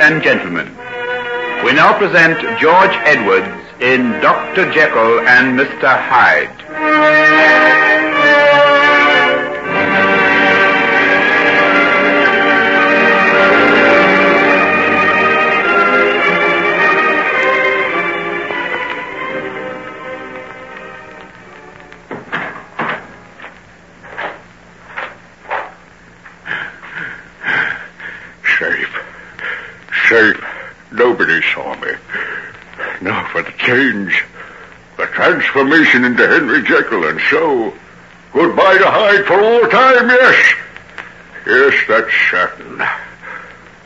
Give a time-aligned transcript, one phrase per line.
[0.00, 0.66] and gentlemen,
[1.64, 3.46] we now present George Edwards
[3.80, 4.70] in Dr.
[4.72, 5.86] Jekyll and Mr.
[5.86, 7.97] Hyde.
[30.18, 30.44] Safe.
[30.90, 31.92] Nobody saw me.
[33.02, 34.24] Now for the change.
[34.96, 37.72] The transformation into Henry Jekyll, and so
[38.32, 40.54] goodbye to Hyde for all time, yes.
[41.46, 42.82] Yes, that's certain.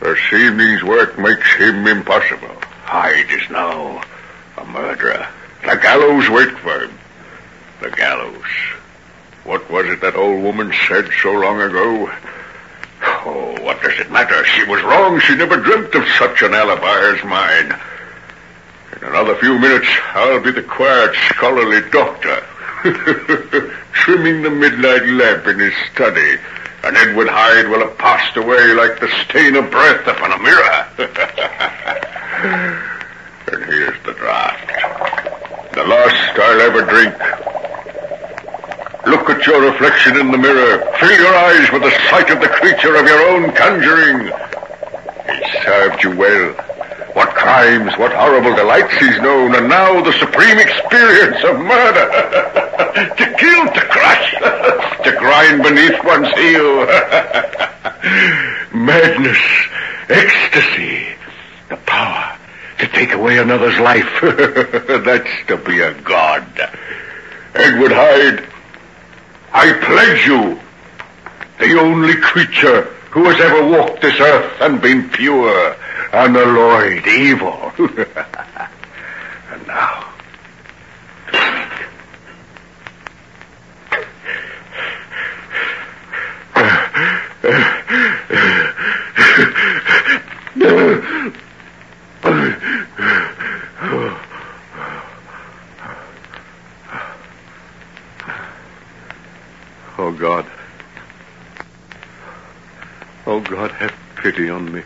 [0.00, 2.56] This evening's work makes him impossible.
[2.82, 4.02] Hyde is now
[4.58, 5.28] a murderer.
[5.62, 6.98] The gallows wait for him.
[7.82, 8.42] The gallows.
[9.44, 12.10] What was it that old woman said so long ago?
[13.76, 14.42] What does it matter?
[14.46, 15.20] She was wrong.
[15.20, 17.78] She never dreamt of such an alibi as mine.
[18.96, 22.42] In another few minutes, I'll be the quiet, scholarly doctor,
[23.92, 26.38] trimming the midnight lamp in his study,
[26.84, 30.86] and Edward Hyde will have passed away like the stain of breath upon a mirror.
[33.52, 34.68] and here's the draft.
[35.74, 37.14] The last I'll ever drink.
[39.06, 40.78] Look at your reflection in the mirror.
[40.98, 44.26] Fill your eyes with the sight of the creature of your own conjuring.
[44.26, 46.52] He served you well.
[47.14, 52.10] What crimes, what horrible delights he's known, and now the supreme experience of murder.
[53.16, 54.32] to kill, to crush,
[55.04, 56.86] to grind beneath one's heel.
[58.74, 59.38] Madness,
[60.08, 61.06] ecstasy,
[61.68, 62.36] the power
[62.78, 64.18] to take away another's life.
[64.20, 66.44] That's to be a god.
[67.54, 68.46] Edward Hyde,
[69.52, 70.60] I pledge you,
[71.58, 75.76] the only creature who has ever walked this earth and been pure,
[76.12, 77.72] unalloyed evil.
[77.78, 80.06] and now,
[99.98, 100.46] Oh God.
[103.26, 104.82] Oh God, have pity on me.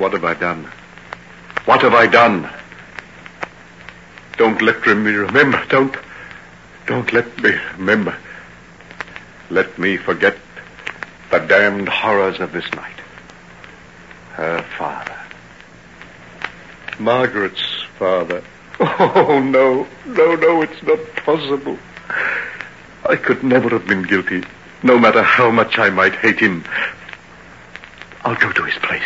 [0.00, 0.64] What have I done?
[1.66, 2.48] What have I done?
[4.38, 5.62] Don't let me remember.
[5.68, 5.94] Don't.
[6.86, 8.16] Don't let me remember.
[9.50, 10.38] Let me forget
[11.30, 12.96] the damned horrors of this night.
[14.30, 15.18] Her father.
[16.98, 18.42] Margaret's father.
[18.80, 19.86] Oh, no.
[20.06, 21.78] No, no, it's not possible.
[23.06, 24.44] I could never have been guilty,
[24.82, 26.64] no matter how much I might hate him.
[28.24, 29.04] I'll go to his place.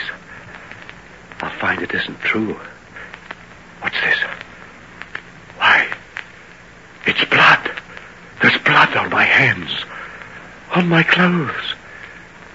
[1.45, 2.59] I'll find it isn't true.
[3.81, 4.19] What's this?
[5.59, 5.87] Why,
[7.05, 7.71] it's blood.
[8.41, 9.71] There's blood on my hands,
[10.75, 11.75] on my clothes,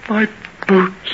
[0.10, 0.28] my
[0.68, 1.14] boots.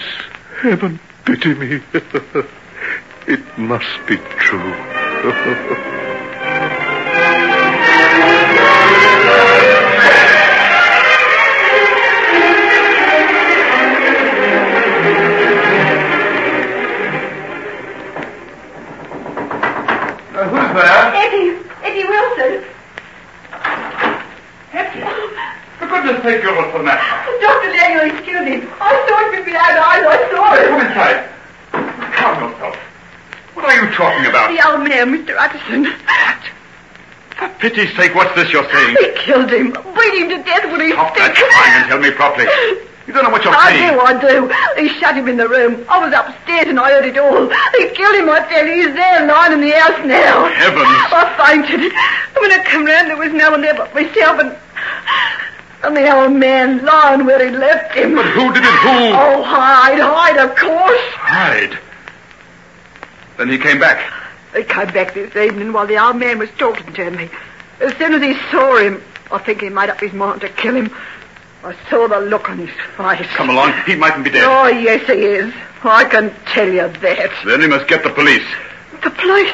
[0.62, 1.82] Heaven pity me.
[3.28, 4.74] it must be true.
[26.26, 27.06] For you're what's the matter?
[27.46, 27.70] Dr.
[27.70, 28.58] Lanyon, excuse me.
[28.82, 30.04] I saw it with my own eyes.
[30.10, 30.66] I saw it.
[30.66, 31.22] come inside.
[32.18, 32.76] Calm yourself.
[33.54, 34.50] What are you talking about?
[34.50, 35.38] The old man, Mr.
[35.38, 35.86] Utterson.
[37.38, 38.98] For pity's sake, what's this you're saying?
[38.98, 39.70] He killed him.
[39.70, 42.50] Beat him to death with his Stop that crying and tell me properly.
[43.06, 43.94] You don't know what you're I saying.
[43.94, 44.82] I do, I do.
[44.82, 45.86] He shut him in the room.
[45.86, 47.54] I was upstairs and I heard it all.
[47.78, 48.82] He killed him, I tell you.
[48.82, 50.42] He's there lying in the house now.
[50.42, 50.90] Oh, Heavens.
[50.90, 51.94] I fainted.
[52.42, 54.58] When I come round, there was no one there but myself and...
[55.86, 58.16] And the old man lying where he left him.
[58.16, 58.70] But who did it?
[58.70, 58.90] Who?
[58.90, 61.02] Oh, Hyde, Hyde, of course.
[61.14, 61.78] Hyde.
[63.38, 64.12] Then he came back.
[64.56, 67.30] He came back this evening while the old man was talking to me.
[67.82, 69.00] As soon as he saw him,
[69.32, 70.90] I think he made up his mind to kill him.
[71.64, 73.28] I saw the look on his face.
[73.36, 73.74] Come along.
[73.86, 74.44] He mightn't be dead.
[74.44, 75.54] Oh, yes, he is.
[75.84, 77.32] I can tell you that.
[77.46, 78.48] Then we must get the police.
[79.04, 79.54] The police.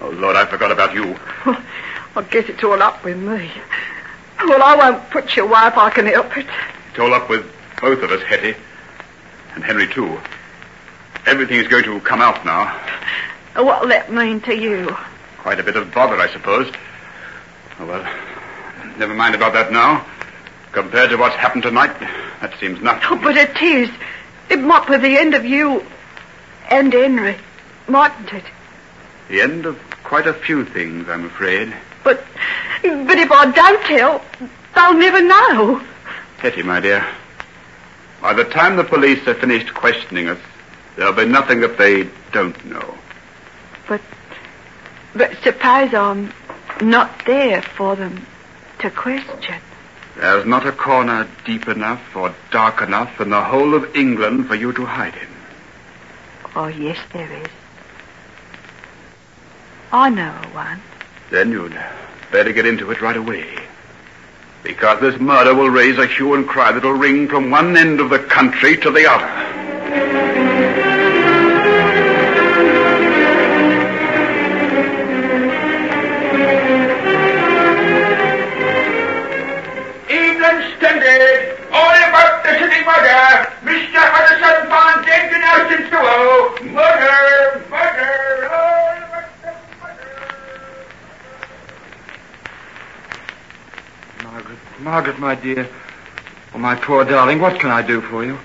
[0.00, 1.18] Oh, Lord, I forgot about you.
[2.14, 3.50] I guess it's all up with me.
[4.48, 6.46] Well, I won't put you away if I can help it.
[6.90, 7.46] It's all up with
[7.80, 8.54] both of us, Hetty.
[9.54, 10.18] And Henry, too.
[11.26, 12.66] Everything is going to come out now.
[13.54, 14.96] What'll that mean to you?
[15.38, 16.72] Quite a bit of bother, I suppose.
[17.78, 18.02] Oh, well,
[18.98, 20.04] never mind about that now.
[20.72, 21.98] Compared to what's happened tonight,
[22.40, 23.02] that seems nothing.
[23.10, 23.90] Oh, but it is.
[24.50, 25.84] It might be the end of you
[26.70, 27.36] and Henry,
[27.86, 28.44] mightn't it?
[29.28, 31.74] The end of quite a few things, I'm afraid.
[32.02, 32.24] But,
[32.82, 34.22] but if I don't tell,
[34.74, 35.82] they'll never know.
[36.38, 37.06] Hetty, my dear,
[38.20, 40.38] by the time the police have finished questioning us,
[40.96, 42.94] there'll be nothing that they don't know.
[43.88, 44.00] But,
[45.14, 46.32] but suppose I'm
[46.80, 48.26] not there for them
[48.80, 49.60] to question.
[50.16, 54.54] There's not a corner deep enough or dark enough in the whole of England for
[54.54, 55.28] you to hide in.
[56.54, 57.48] Oh, yes, there is.
[59.90, 60.80] I know one.
[61.30, 61.78] Then you'd
[62.32, 63.46] better get into it right away.
[64.64, 68.10] Because this murder will raise a hue and cry that'll ring from one end of
[68.10, 70.41] the country to the other.
[95.42, 95.68] Dear.
[96.54, 98.38] Oh, my poor darling, what can I do for you?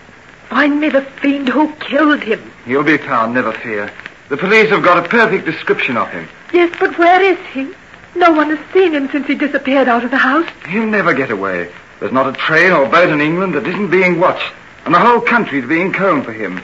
[0.49, 2.51] Find me the fiend who killed him.
[2.65, 3.91] He'll be found, never fear.
[4.29, 6.27] The police have got a perfect description of him.
[6.53, 7.69] Yes, but where is he?
[8.15, 10.49] No one has seen him since he disappeared out of the house.
[10.67, 11.69] He'll never get away.
[11.99, 14.51] There's not a train or boat in England that isn't being watched,
[14.85, 16.61] and the whole country's being combed for him.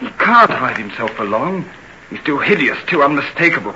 [0.00, 1.68] He can't hide himself for long.
[2.10, 3.74] He's too hideous, too unmistakable.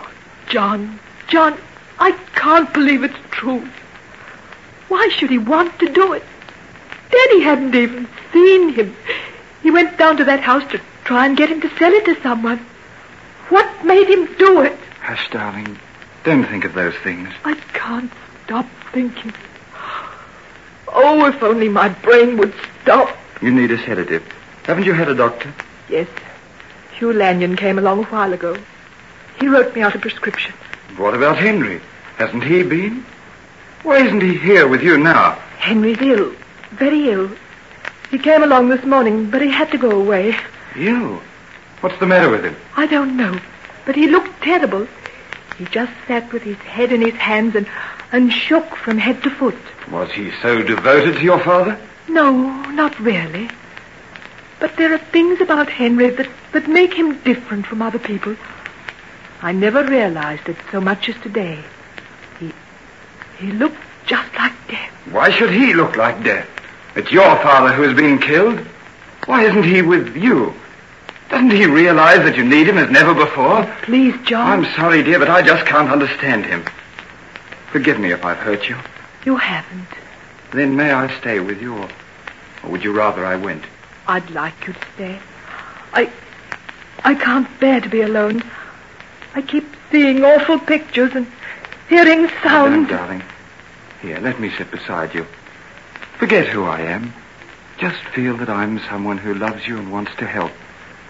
[0.49, 1.59] John, John,
[1.99, 3.69] I can't believe it's true.
[4.93, 6.23] Why should he want to do it?
[7.11, 8.95] Daddy hadn't even seen him.
[9.63, 12.21] He went down to that house to try and get him to sell it to
[12.21, 12.59] someone.
[13.49, 14.79] What made him do it?
[15.01, 15.79] Hush, darling.
[16.25, 17.31] Don't think of those things.
[17.43, 18.13] I can't
[18.45, 19.33] stop thinking.
[20.89, 22.53] Oh, if only my brain would
[22.83, 23.17] stop.
[23.41, 24.23] You need a sedative.
[24.65, 25.55] Haven't you had a doctor?
[25.89, 26.09] Yes.
[26.99, 28.59] Hugh Lanyon came along a while ago.
[29.41, 30.53] He wrote me out a prescription.
[30.99, 31.81] What about Henry?
[32.19, 33.07] Hasn't he been?
[33.83, 35.33] Why isn't he here with you now?
[35.59, 36.33] Henry's ill.
[36.71, 37.31] Very ill.
[38.11, 40.37] He came along this morning, but he had to go away.
[40.77, 41.21] You?
[41.81, 42.55] What's the matter with him?
[42.77, 43.41] I don't know,
[43.85, 44.87] but he looked terrible.
[45.59, 47.67] He just sat with his head in his hands and,
[48.13, 49.59] and shook from head to foot.
[49.91, 51.77] Was he so devoted to your father?
[52.09, 52.31] No,
[52.71, 53.51] not really.
[54.61, 58.37] But there are things about Henry that, that make him different from other people.
[59.41, 61.65] I never realized it so much as today.
[63.43, 64.91] He looked just like death.
[65.11, 66.49] Why should he look like death?
[66.95, 68.61] It's your father who has been killed.
[69.27, 70.55] Why isn't he with you?
[71.29, 73.65] Doesn't he realize that you need him as never before?
[73.65, 74.47] Oh, please, John.
[74.65, 76.65] I'm sorry, dear, but I just can't understand him.
[77.73, 78.77] Forgive me if I've hurt you.
[79.25, 79.89] You haven't.
[80.53, 81.89] Then may I stay with you, or,
[82.63, 83.65] or would you rather I went?
[84.07, 85.19] I'd like you to stay.
[85.95, 86.13] I
[87.03, 88.43] I can't bear to be alone.
[89.35, 91.27] I keep seeing awful pictures and
[91.89, 92.89] hearing sounds.
[92.89, 93.23] darling.
[94.03, 95.25] Here, let me sit beside you.
[96.19, 97.15] Forget who I am.
[97.79, 100.51] Just feel that I'm someone who loves you and wants to help.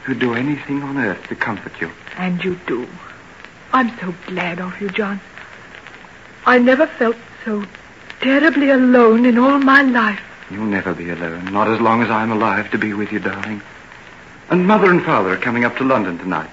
[0.04, 1.90] Who'd do anything on earth to comfort you.
[2.18, 2.86] And you do.
[3.72, 5.20] I'm so glad of you, John.
[6.44, 7.64] I never felt so
[8.20, 10.20] terribly alone in all my life.
[10.50, 13.62] You'll never be alone, not as long as I'm alive to be with you, darling.
[14.50, 16.50] And Mother and Father are coming up to London tonight.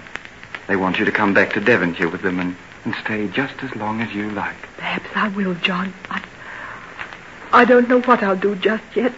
[0.68, 2.56] They want you to come back to Devonshire with them and,
[3.04, 4.56] stay just as long as you like.
[4.78, 5.94] Perhaps I will, John.
[6.10, 6.24] I,
[7.52, 9.14] I don't know what I'll do just yet.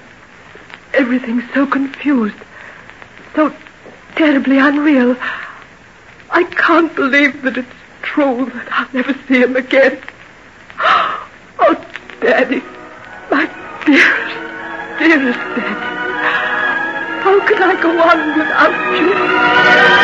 [0.93, 2.35] Everything's so confused.
[3.35, 3.53] So
[4.15, 5.15] terribly unreal.
[6.29, 7.67] I can't believe that it's
[8.01, 9.99] true that I'll never see him again.
[11.63, 11.75] Oh,
[12.21, 12.63] Daddy.
[13.29, 13.45] My
[13.85, 15.91] dearest, dearest Daddy.
[17.21, 20.00] How can I go on without you?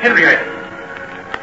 [0.00, 0.34] Henry, I...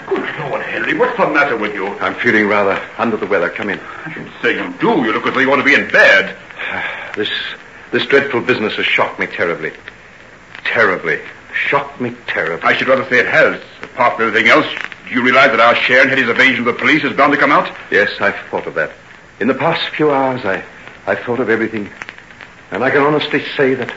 [0.08, 1.88] Good Lord, Henry, what's the matter with you?
[2.00, 3.52] I'm feeling rather under the weather.
[3.52, 3.80] Come in.
[3.80, 5.04] I should say you do.
[5.04, 6.36] You look as though you want to be in bed.
[7.16, 7.32] This
[7.92, 9.72] this dreadful business has shocked me terribly.
[10.64, 11.20] Terribly.
[11.54, 12.68] Shocked me terribly.
[12.68, 13.62] I should rather say it has.
[13.82, 14.68] Apart from everything else,
[15.08, 17.40] do you realize that our share in Hetty's evasion of the police is bound to
[17.40, 17.76] come out?
[17.90, 18.92] Yes, I've thought of that.
[19.40, 20.64] In the past few hours, I,
[21.08, 21.90] I've thought of everything.
[22.72, 23.92] And I can honestly say that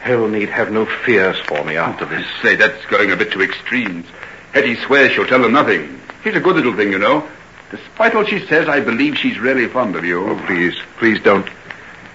[0.00, 2.26] hell need have no fears for me after oh, I this.
[2.42, 4.06] say, that's going a bit to extremes.
[4.52, 6.00] Hetty swears she'll tell them nothing.
[6.24, 7.28] She's a good little thing, you know.
[7.70, 10.26] Despite all she says, I believe she's really fond of you.
[10.26, 11.48] Oh, please, please don't.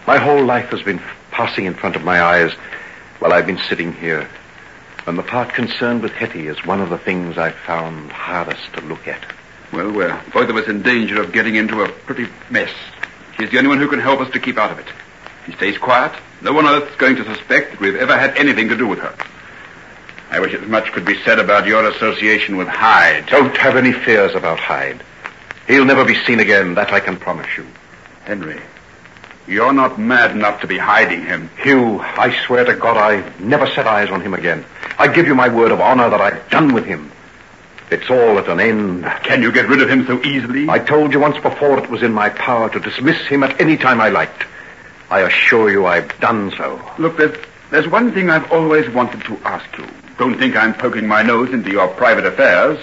[0.07, 2.51] My whole life has been passing in front of my eyes
[3.19, 4.27] while I've been sitting here.
[5.05, 8.81] And the part concerned with Hetty is one of the things I've found hardest to
[8.81, 9.23] look at.
[9.71, 12.71] Well, we're both of us in danger of getting into a pretty mess.
[13.37, 14.87] She's the only one who can help us to keep out of it.
[15.45, 16.13] She stays quiet.
[16.41, 18.99] No one on is going to suspect that we've ever had anything to do with
[18.99, 19.15] her.
[20.29, 23.27] I wish as much could be said about your association with Hyde.
[23.27, 25.03] Don't have any fears about Hyde.
[25.67, 27.67] He'll never be seen again, that I can promise you.
[28.25, 28.59] Henry,
[29.47, 31.49] you're not mad enough to be hiding him.
[31.61, 34.65] Hugh, I swear to God I never set eyes on him again.
[34.97, 37.11] I give you my word of honor that I've done with him.
[37.91, 39.03] It's all at an end.
[39.23, 40.69] Can you get rid of him so easily?
[40.69, 43.77] I told you once before it was in my power to dismiss him at any
[43.77, 44.45] time I liked.
[45.09, 46.81] I assure you I've done so.
[46.97, 47.37] Look, there's,
[47.71, 49.85] there's one thing I've always wanted to ask you.
[50.17, 52.79] Don't think I'm poking my nose into your private affairs.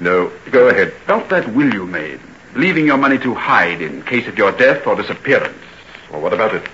[0.00, 0.94] No, go ahead.
[1.04, 2.20] About that will you made,
[2.54, 5.58] leaving your money to Hyde in case of your death or disappearance.
[6.10, 6.66] Well, what about it?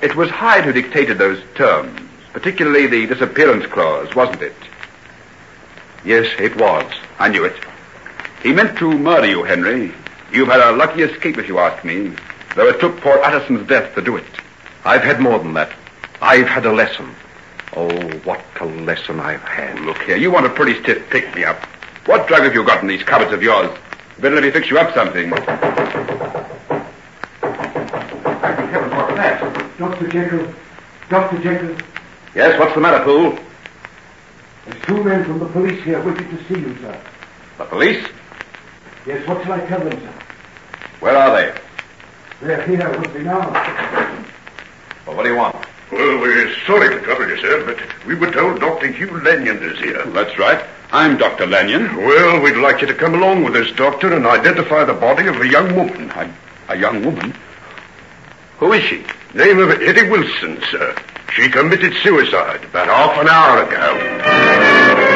[0.00, 2.00] It was Hyde who dictated those terms,
[2.32, 4.54] particularly the disappearance clause, wasn't it?
[6.04, 6.90] Yes, it was.
[7.18, 7.56] I knew it.
[8.42, 9.92] He meant to murder you, Henry.
[10.32, 12.12] You've had a lucky escape, if you ask me,
[12.58, 14.24] though it took poor Utterson's death to do it.
[14.84, 15.70] I've had more than that.
[16.20, 17.14] I've had a lesson.
[17.76, 17.88] Oh,
[18.24, 19.78] what a lesson I've had.
[19.82, 21.56] Look here, you want a pretty stiff pick-me-up.
[22.06, 23.70] What drug have you got in these cupboards of yours?
[24.18, 25.30] Better let me fix you up something.
[25.30, 25.62] Heavens,
[28.92, 29.78] what's that?
[29.78, 30.08] Dr.
[30.08, 30.52] Jekyll.
[31.08, 31.38] Dr.
[31.40, 31.76] Jekyll.
[32.34, 33.38] Yes, what's the matter, Poole?
[34.64, 37.00] There's two men from the police here waiting to see you, sir.
[37.58, 38.04] The police?
[39.06, 40.14] Yes, what shall I tell them, sir?
[40.98, 41.67] Where are they?
[42.40, 43.50] They're here with me now.
[45.06, 45.56] Well, what do you want?
[45.90, 48.92] Well, we're sorry to trouble you, sir, but we were told Dr.
[48.92, 50.04] Hugh Lanyon is here.
[50.06, 50.64] That's right.
[50.92, 51.46] I'm Dr.
[51.46, 51.96] Lanyon.
[51.96, 55.40] Well, we'd like you to come along with us, Doctor, and identify the body of
[55.40, 56.10] a young woman.
[56.10, 56.32] A,
[56.68, 57.34] a young woman?
[58.58, 59.04] Who is she?
[59.34, 60.94] Name of Hetty Wilson, sir.
[61.32, 65.07] She committed suicide about half an hour ago.